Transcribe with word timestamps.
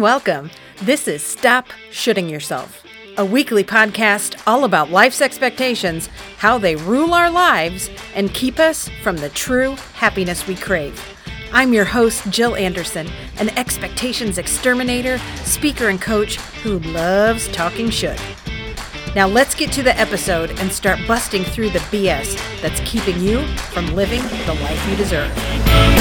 welcome. 0.00 0.50
This 0.82 1.08
is 1.08 1.22
Stop 1.22 1.66
Shoulding 1.90 2.28
Yourself, 2.28 2.84
a 3.16 3.24
weekly 3.24 3.64
podcast 3.64 4.40
all 4.46 4.64
about 4.64 4.90
life's 4.90 5.20
expectations, 5.20 6.08
how 6.36 6.56
they 6.56 6.76
rule 6.76 7.14
our 7.14 7.30
lives, 7.30 7.90
and 8.14 8.32
keep 8.32 8.60
us 8.60 8.88
from 9.02 9.16
the 9.16 9.28
true 9.30 9.74
happiness 9.94 10.46
we 10.46 10.54
crave. 10.54 11.02
I'm 11.52 11.72
your 11.72 11.84
host, 11.84 12.30
Jill 12.30 12.54
Anderson, 12.54 13.08
an 13.38 13.48
expectations 13.58 14.38
exterminator, 14.38 15.18
speaker, 15.42 15.88
and 15.88 16.00
coach 16.00 16.36
who 16.62 16.78
loves 16.80 17.48
talking 17.48 17.90
should. 17.90 18.20
Now 19.16 19.26
let's 19.26 19.54
get 19.54 19.72
to 19.72 19.82
the 19.82 19.98
episode 19.98 20.50
and 20.60 20.70
start 20.70 21.00
busting 21.08 21.42
through 21.42 21.70
the 21.70 21.80
BS 21.80 22.36
that's 22.60 22.80
keeping 22.88 23.18
you 23.20 23.44
from 23.72 23.94
living 23.96 24.22
the 24.46 24.54
life 24.62 24.88
you 24.88 24.96
deserve. 24.96 25.97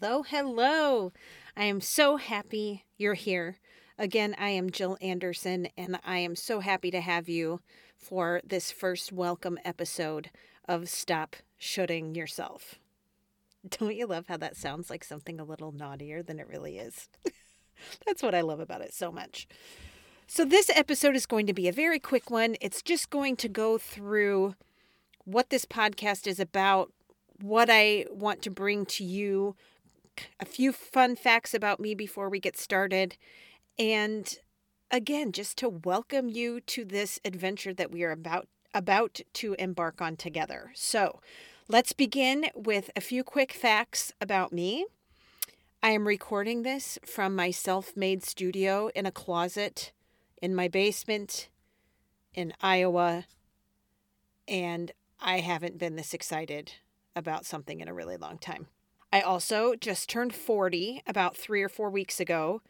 Hello, 0.00 0.22
hello. 0.22 1.12
I 1.56 1.64
am 1.64 1.80
so 1.80 2.16
happy 2.16 2.84
you're 2.96 3.14
here. 3.14 3.58
Again, 3.98 4.34
I 4.38 4.48
am 4.48 4.70
Jill 4.70 4.96
Anderson, 5.00 5.68
and 5.76 6.00
I 6.04 6.18
am 6.18 6.34
so 6.34 6.60
happy 6.60 6.90
to 6.90 7.00
have 7.00 7.28
you 7.28 7.60
for 7.96 8.40
this 8.44 8.72
first 8.72 9.12
welcome 9.12 9.58
episode 9.64 10.30
of 10.66 10.88
Stop 10.88 11.36
Shoulding 11.58 12.14
Yourself. 12.14 12.76
Don't 13.78 13.94
you 13.94 14.06
love 14.06 14.26
how 14.26 14.36
that 14.38 14.56
sounds 14.56 14.90
like 14.90 15.04
something 15.04 15.38
a 15.38 15.44
little 15.44 15.70
naughtier 15.70 16.22
than 16.22 16.40
it 16.40 16.48
really 16.48 16.78
is? 16.78 17.08
That's 18.06 18.22
what 18.22 18.34
I 18.34 18.40
love 18.40 18.60
about 18.60 18.80
it 18.80 18.94
so 18.94 19.12
much. 19.12 19.46
So, 20.26 20.44
this 20.44 20.70
episode 20.70 21.14
is 21.14 21.26
going 21.26 21.46
to 21.46 21.54
be 21.54 21.68
a 21.68 21.72
very 21.72 22.00
quick 22.00 22.30
one. 22.30 22.56
It's 22.60 22.82
just 22.82 23.10
going 23.10 23.36
to 23.36 23.48
go 23.48 23.78
through 23.78 24.54
what 25.24 25.50
this 25.50 25.66
podcast 25.66 26.26
is 26.26 26.40
about, 26.40 26.90
what 27.40 27.68
I 27.70 28.06
want 28.10 28.42
to 28.42 28.50
bring 28.50 28.86
to 28.86 29.04
you, 29.04 29.54
a 30.40 30.44
few 30.44 30.72
fun 30.72 31.16
facts 31.16 31.54
about 31.54 31.80
me 31.80 31.94
before 31.94 32.28
we 32.28 32.40
get 32.40 32.56
started, 32.56 33.16
and 33.78 34.38
again, 34.90 35.32
just 35.32 35.58
to 35.58 35.68
welcome 35.68 36.28
you 36.28 36.60
to 36.60 36.84
this 36.84 37.18
adventure 37.24 37.74
that 37.74 37.90
we 37.90 38.02
are 38.04 38.12
about 38.12 38.48
about 38.72 39.20
to 39.32 39.54
embark 39.58 40.00
on 40.00 40.16
together. 40.16 40.72
So, 40.74 41.20
let's 41.68 41.92
begin 41.92 42.46
with 42.54 42.90
a 42.96 43.00
few 43.00 43.22
quick 43.22 43.52
facts 43.52 44.12
about 44.20 44.52
me. 44.52 44.86
I 45.82 45.90
am 45.90 46.08
recording 46.08 46.62
this 46.62 46.98
from 47.06 47.36
my 47.36 47.50
self-made 47.50 48.24
studio 48.24 48.90
in 48.94 49.06
a 49.06 49.12
closet 49.12 49.92
in 50.42 50.54
my 50.54 50.66
basement 50.68 51.48
in 52.34 52.52
Iowa, 52.60 53.26
and 54.48 54.92
I 55.20 55.40
haven't 55.40 55.78
been 55.78 55.96
this 55.96 56.12
excited 56.12 56.72
about 57.14 57.46
something 57.46 57.80
in 57.80 57.88
a 57.88 57.94
really 57.94 58.16
long 58.16 58.38
time. 58.38 58.66
I 59.14 59.20
also 59.20 59.76
just 59.76 60.08
turned 60.08 60.34
40 60.34 61.00
about 61.06 61.36
three 61.36 61.62
or 61.62 61.68
four 61.68 61.88
weeks 61.88 62.18
ago. 62.18 62.62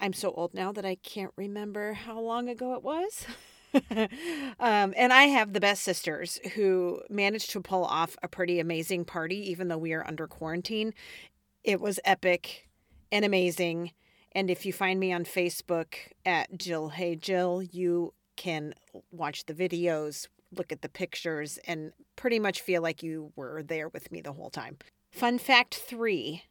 I'm 0.00 0.12
so 0.12 0.32
old 0.32 0.52
now 0.52 0.72
that 0.72 0.84
I 0.84 0.96
can't 0.96 1.30
remember 1.36 1.92
how 1.92 2.18
long 2.18 2.48
ago 2.48 2.74
it 2.74 2.82
was. 2.82 3.24
um, 4.58 4.94
and 4.96 5.12
I 5.12 5.26
have 5.26 5.52
the 5.52 5.60
best 5.60 5.84
sisters 5.84 6.40
who 6.56 7.02
managed 7.08 7.52
to 7.52 7.60
pull 7.60 7.84
off 7.84 8.16
a 8.20 8.26
pretty 8.26 8.58
amazing 8.58 9.04
party, 9.04 9.48
even 9.48 9.68
though 9.68 9.78
we 9.78 9.92
are 9.92 10.04
under 10.04 10.26
quarantine. 10.26 10.92
It 11.62 11.80
was 11.80 12.00
epic 12.04 12.68
and 13.12 13.24
amazing. 13.24 13.92
And 14.32 14.50
if 14.50 14.66
you 14.66 14.72
find 14.72 14.98
me 14.98 15.12
on 15.12 15.22
Facebook 15.22 15.94
at 16.24 16.58
Jill 16.58 16.88
Hey 16.88 17.14
Jill, 17.14 17.62
you 17.62 18.12
can 18.34 18.74
watch 19.12 19.46
the 19.46 19.54
videos, 19.54 20.26
look 20.50 20.72
at 20.72 20.82
the 20.82 20.88
pictures, 20.88 21.60
and 21.64 21.92
pretty 22.16 22.40
much 22.40 22.60
feel 22.60 22.82
like 22.82 23.04
you 23.04 23.30
were 23.36 23.62
there 23.62 23.88
with 23.88 24.10
me 24.10 24.20
the 24.20 24.32
whole 24.32 24.50
time. 24.50 24.78
Fun 25.16 25.38
fact 25.38 25.74
three 25.74 26.42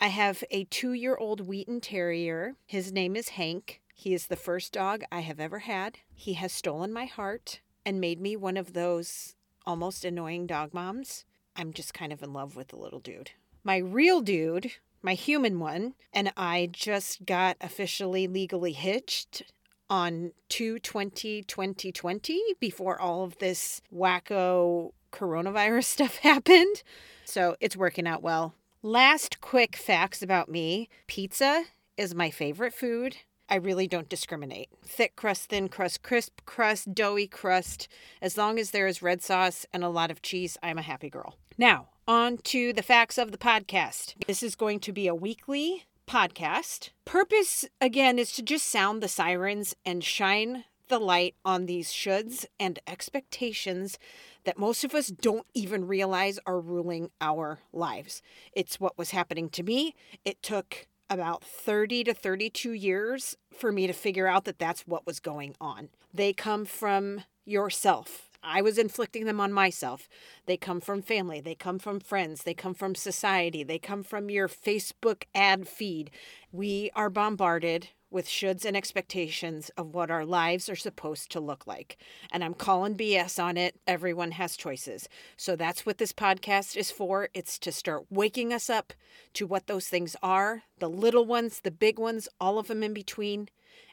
I 0.00 0.06
have 0.06 0.44
a 0.52 0.62
two 0.66 0.92
year 0.92 1.16
old 1.16 1.40
Wheaten 1.48 1.80
Terrier. 1.80 2.54
His 2.64 2.92
name 2.92 3.16
is 3.16 3.30
Hank. 3.30 3.80
He 3.92 4.14
is 4.14 4.28
the 4.28 4.36
first 4.36 4.72
dog 4.72 5.02
I 5.10 5.18
have 5.18 5.40
ever 5.40 5.58
had. 5.58 5.98
He 6.14 6.34
has 6.34 6.52
stolen 6.52 6.92
my 6.92 7.06
heart 7.06 7.58
and 7.84 8.00
made 8.00 8.20
me 8.20 8.36
one 8.36 8.56
of 8.56 8.72
those 8.72 9.34
almost 9.66 10.04
annoying 10.04 10.46
dog 10.46 10.72
moms. 10.72 11.24
I'm 11.56 11.72
just 11.72 11.92
kind 11.92 12.12
of 12.12 12.22
in 12.22 12.32
love 12.32 12.54
with 12.54 12.68
the 12.68 12.76
little 12.76 13.00
dude. 13.00 13.32
My 13.64 13.78
real 13.78 14.20
dude, 14.20 14.70
my 15.02 15.14
human 15.14 15.58
one, 15.58 15.94
and 16.12 16.32
I 16.36 16.70
just 16.72 17.26
got 17.26 17.56
officially 17.60 18.28
legally 18.28 18.74
hitched 18.74 19.42
on 19.90 20.30
220 20.50 21.42
2020 21.42 22.42
before 22.60 23.00
all 23.00 23.24
of 23.24 23.38
this 23.38 23.82
wacko 23.92 24.92
coronavirus 25.12 25.84
stuff 25.94 26.16
happened. 26.16 26.82
So 27.24 27.56
it's 27.60 27.76
working 27.76 28.06
out 28.06 28.22
well. 28.22 28.54
Last 28.82 29.40
quick 29.40 29.76
facts 29.76 30.22
about 30.22 30.48
me 30.48 30.88
pizza 31.06 31.64
is 31.96 32.14
my 32.14 32.30
favorite 32.30 32.72
food. 32.72 33.16
I 33.50 33.56
really 33.56 33.88
don't 33.88 34.08
discriminate. 34.08 34.68
Thick 34.84 35.16
crust, 35.16 35.48
thin 35.48 35.68
crust, 35.68 36.02
crisp 36.02 36.40
crust, 36.44 36.94
doughy 36.94 37.26
crust. 37.26 37.88
As 38.20 38.36
long 38.36 38.58
as 38.58 38.70
there 38.70 38.86
is 38.86 39.02
red 39.02 39.22
sauce 39.22 39.64
and 39.72 39.82
a 39.82 39.88
lot 39.88 40.10
of 40.10 40.22
cheese, 40.22 40.58
I'm 40.62 40.78
a 40.78 40.82
happy 40.82 41.08
girl. 41.08 41.36
Now, 41.56 41.88
on 42.06 42.38
to 42.38 42.72
the 42.72 42.82
facts 42.82 43.18
of 43.18 43.32
the 43.32 43.38
podcast. 43.38 44.14
This 44.26 44.42
is 44.42 44.54
going 44.54 44.80
to 44.80 44.92
be 44.92 45.08
a 45.08 45.14
weekly 45.14 45.86
podcast. 46.06 46.90
Purpose, 47.04 47.64
again, 47.80 48.18
is 48.18 48.32
to 48.32 48.42
just 48.42 48.68
sound 48.68 49.02
the 49.02 49.08
sirens 49.08 49.74
and 49.84 50.04
shine 50.04 50.64
the 50.88 50.98
light 50.98 51.34
on 51.44 51.66
these 51.66 51.92
shoulds 51.92 52.46
and 52.58 52.78
expectations 52.86 53.98
that 54.44 54.58
most 54.58 54.84
of 54.84 54.94
us 54.94 55.08
don't 55.08 55.46
even 55.54 55.86
realize 55.86 56.38
are 56.46 56.60
ruling 56.60 57.10
our 57.20 57.60
lives. 57.72 58.22
It's 58.52 58.80
what 58.80 58.98
was 58.98 59.10
happening 59.10 59.48
to 59.50 59.62
me. 59.62 59.94
It 60.24 60.42
took 60.42 60.86
about 61.10 61.42
30 61.44 62.04
to 62.04 62.14
32 62.14 62.72
years 62.72 63.36
for 63.56 63.72
me 63.72 63.86
to 63.86 63.92
figure 63.92 64.26
out 64.26 64.44
that 64.44 64.58
that's 64.58 64.82
what 64.82 65.06
was 65.06 65.20
going 65.20 65.54
on. 65.60 65.88
They 66.12 66.32
come 66.32 66.64
from 66.64 67.22
yourself. 67.44 68.28
I 68.42 68.62
was 68.62 68.78
inflicting 68.78 69.24
them 69.24 69.40
on 69.40 69.52
myself. 69.52 70.08
They 70.46 70.56
come 70.56 70.80
from 70.80 71.02
family, 71.02 71.40
they 71.40 71.54
come 71.54 71.78
from 71.78 71.98
friends, 71.98 72.44
they 72.44 72.54
come 72.54 72.74
from 72.74 72.94
society, 72.94 73.64
they 73.64 73.78
come 73.78 74.02
from 74.02 74.30
your 74.30 74.48
Facebook 74.48 75.24
ad 75.34 75.66
feed. 75.66 76.10
We 76.52 76.90
are 76.94 77.10
bombarded 77.10 77.88
with 78.10 78.26
shoulds 78.26 78.64
and 78.64 78.76
expectations 78.76 79.70
of 79.76 79.94
what 79.94 80.10
our 80.10 80.24
lives 80.24 80.68
are 80.68 80.76
supposed 80.76 81.30
to 81.30 81.40
look 81.40 81.66
like. 81.66 81.96
And 82.30 82.42
I'm 82.42 82.54
calling 82.54 82.96
BS 82.96 83.42
on 83.42 83.56
it. 83.56 83.76
Everyone 83.86 84.32
has 84.32 84.56
choices. 84.56 85.08
So 85.36 85.56
that's 85.56 85.84
what 85.84 85.98
this 85.98 86.12
podcast 86.12 86.76
is 86.76 86.90
for. 86.90 87.28
It's 87.34 87.58
to 87.60 87.72
start 87.72 88.06
waking 88.10 88.52
us 88.52 88.70
up 88.70 88.92
to 89.34 89.46
what 89.46 89.66
those 89.66 89.88
things 89.88 90.16
are 90.22 90.62
the 90.78 90.88
little 90.88 91.26
ones, 91.26 91.60
the 91.60 91.70
big 91.70 91.98
ones, 91.98 92.28
all 92.40 92.58
of 92.58 92.68
them 92.68 92.82
in 92.82 92.94
between, 92.94 93.48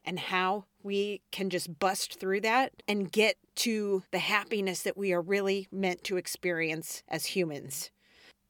and 0.06 0.20
how 0.20 0.66
we 0.84 1.22
can 1.32 1.50
just 1.50 1.80
bust 1.80 2.20
through 2.20 2.42
that 2.42 2.72
and 2.88 3.12
get 3.12 3.38
to 3.56 4.04
the 4.12 4.20
happiness 4.20 4.84
that 4.84 4.98
we 4.98 5.12
are 5.12 5.22
really 5.22 5.68
meant 5.72 6.04
to 6.04 6.18
experience 6.18 7.02
as 7.08 7.26
humans. 7.26 7.90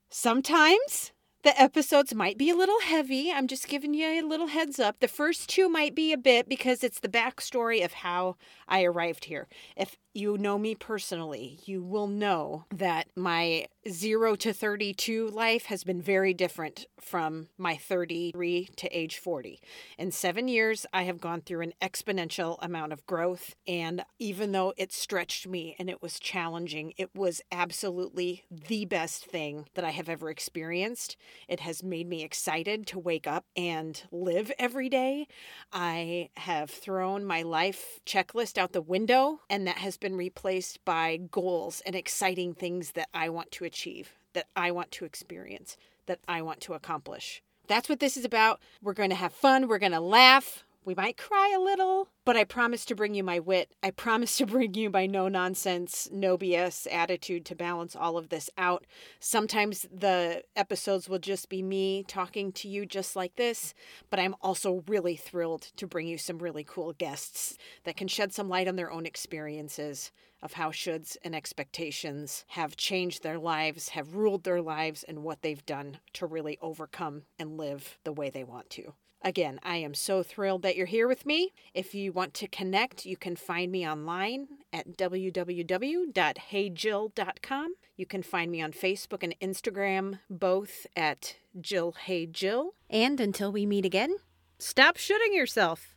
Sometimes 0.09 1.11
the 1.45 1.61
episodes 1.61 2.11
might 2.15 2.39
be 2.39 2.49
a 2.49 2.55
little 2.55 2.79
heavy. 2.79 3.31
I'm 3.31 3.45
just 3.45 3.67
giving 3.67 3.93
you 3.93 4.07
a 4.07 4.27
little 4.27 4.47
heads 4.47 4.79
up. 4.79 4.99
The 4.99 5.07
first 5.07 5.47
two 5.47 5.69
might 5.69 5.93
be 5.93 6.11
a 6.11 6.17
bit 6.17 6.49
because 6.49 6.83
it's 6.83 6.99
the 6.99 7.07
backstory 7.07 7.85
of 7.85 7.93
how 7.93 8.37
I 8.67 8.83
arrived 8.83 9.25
here. 9.25 9.47
If 9.77 9.95
you 10.15 10.37
know 10.37 10.57
me 10.57 10.73
personally, 10.73 11.59
you 11.65 11.83
will 11.83 12.07
know 12.07 12.65
that 12.73 13.07
my 13.15 13.67
0 13.87 14.35
to 14.37 14.53
32 14.53 15.27
life 15.27 15.65
has 15.65 15.83
been 15.83 16.01
very 16.01 16.33
different 16.33 16.87
from 16.99 17.49
my 17.57 17.75
33 17.75 18.69
to 18.77 18.87
age 18.97 19.17
40. 19.17 19.59
In 19.99 20.11
seven 20.11 20.47
years, 20.47 20.85
I 20.93 21.03
have 21.03 21.19
gone 21.19 21.41
through 21.41 21.61
an 21.61 21.73
exponential 21.81 22.57
amount 22.61 22.93
of 22.93 23.05
growth. 23.05 23.55
And 23.67 24.05
even 24.17 24.53
though 24.53 24.73
it 24.77 24.93
stretched 24.93 25.47
me 25.47 25.75
and 25.77 25.89
it 25.89 26.01
was 26.01 26.17
challenging, 26.17 26.93
it 26.97 27.13
was 27.13 27.41
absolutely 27.51 28.45
the 28.49 28.85
best 28.85 29.25
thing 29.25 29.67
that 29.75 29.83
I 29.83 29.91
have 29.91 30.07
ever 30.07 30.29
experienced. 30.29 31.17
It 31.47 31.59
has 31.61 31.83
made 31.83 32.07
me 32.07 32.23
excited 32.23 32.87
to 32.87 32.99
wake 32.99 33.27
up 33.27 33.45
and 33.55 34.01
live 34.11 34.51
every 34.57 34.89
day. 34.89 35.27
I 35.71 36.29
have 36.37 36.69
thrown 36.69 37.25
my 37.25 37.41
life 37.41 37.99
checklist 38.05 38.57
out 38.57 38.71
the 38.71 38.81
window, 38.81 39.41
and 39.49 39.67
that 39.67 39.77
has 39.77 39.97
been 39.97 40.15
replaced 40.15 40.83
by 40.85 41.17
goals 41.31 41.81
and 41.85 41.95
exciting 41.95 42.53
things 42.53 42.91
that 42.91 43.09
I 43.13 43.29
want 43.29 43.51
to 43.51 43.65
achieve, 43.65 44.13
that 44.33 44.47
I 44.55 44.71
want 44.71 44.91
to 44.91 45.05
experience, 45.05 45.77
that 46.05 46.19
I 46.27 46.41
want 46.41 46.61
to 46.61 46.73
accomplish. 46.73 47.41
That's 47.67 47.89
what 47.89 47.99
this 47.99 48.17
is 48.17 48.25
about. 48.25 48.61
We're 48.81 48.93
going 48.93 49.09
to 49.09 49.15
have 49.15 49.33
fun. 49.33 49.67
We're 49.67 49.79
going 49.79 49.91
to 49.91 49.99
laugh. 49.99 50.63
We 50.83 50.93
might 50.93 51.17
cry 51.17 51.53
a 51.55 51.59
little. 51.59 52.09
But 52.25 52.35
I 52.35 52.43
promise 52.43 52.85
to 52.85 52.95
bring 52.95 53.13
you 53.13 53.23
my 53.23 53.39
wit. 53.39 53.75
I 53.83 53.91
promise 53.91 54.37
to 54.39 54.47
bring 54.47 54.73
you 54.73 54.89
my 54.89 55.05
no 55.05 55.27
nonsense, 55.27 56.09
no 56.11 56.39
BS 56.39 56.87
attitude 56.91 57.45
to 57.45 57.55
balance 57.55 57.95
all 57.95 58.17
of 58.17 58.29
this 58.29 58.49
out. 58.57 58.85
Sometimes 59.19 59.85
the 59.93 60.43
episodes 60.55 61.07
will 61.07 61.19
just 61.19 61.49
be 61.49 61.61
me 61.61 62.03
talking 62.07 62.51
to 62.53 62.67
you 62.67 62.87
just 62.87 63.15
like 63.15 63.35
this, 63.35 63.75
but 64.09 64.19
I'm 64.19 64.35
also 64.41 64.83
really 64.87 65.15
thrilled 65.15 65.71
to 65.77 65.85
bring 65.85 66.07
you 66.07 66.17
some 66.17 66.39
really 66.39 66.63
cool 66.63 66.93
guests 66.93 67.59
that 67.83 67.95
can 67.95 68.07
shed 68.07 68.33
some 68.33 68.49
light 68.49 68.67
on 68.67 68.75
their 68.75 68.91
own 68.91 69.05
experiences 69.05 70.11
of 70.41 70.53
how 70.53 70.71
shoulds 70.71 71.17
and 71.23 71.35
expectations 71.35 72.43
have 72.49 72.75
changed 72.75 73.21
their 73.21 73.37
lives, 73.37 73.89
have 73.89 74.15
ruled 74.15 74.43
their 74.43 74.61
lives, 74.61 75.03
and 75.03 75.23
what 75.23 75.43
they've 75.43 75.65
done 75.65 75.99
to 76.13 76.25
really 76.25 76.57
overcome 76.61 77.23
and 77.37 77.57
live 77.57 77.99
the 78.03 78.13
way 78.13 78.31
they 78.31 78.43
want 78.43 78.69
to. 78.71 78.93
Again, 79.25 79.59
I 79.63 79.77
am 79.77 79.95
so 79.95 80.21
thrilled 80.21 80.61
that 80.61 80.75
you're 80.75 80.85
here 80.85 81.07
with 81.07 81.25
me. 81.25 81.51
If 81.73 81.95
you 81.95 82.11
want 82.15 82.33
to 82.35 82.47
connect, 82.47 83.05
you 83.05 83.17
can 83.17 83.35
find 83.35 83.69
me 83.71 83.85
online 83.87 84.47
at 84.73 84.97
www.heyjill.com. 84.97 87.75
You 87.97 88.05
can 88.05 88.23
find 88.23 88.51
me 88.51 88.61
on 88.61 88.71
Facebook 88.71 89.21
and 89.21 89.37
Instagram, 89.41 90.19
both 90.29 90.87
at 90.95 91.35
Jill 91.59 91.91
Hey 91.91 92.25
Jill. 92.25 92.75
And 92.89 93.19
until 93.19 93.51
we 93.51 93.65
meet 93.65 93.83
again, 93.85 94.15
stop 94.57 94.95
shoulding 94.97 95.33
yourself. 95.33 95.94